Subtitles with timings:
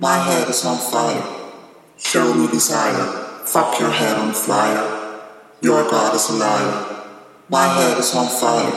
[0.00, 1.24] My head is on fire.
[1.96, 3.06] Show me desire.
[3.46, 5.20] Fuck your head on fire.
[5.62, 7.06] Your God is a liar.
[7.48, 8.74] My head is on fire.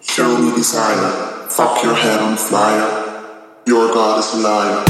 [0.00, 1.46] Show me desire.
[1.48, 2.90] Fuck your head on fire.
[3.66, 4.84] Your God is a liar.